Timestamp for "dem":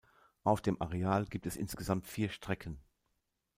0.63-0.81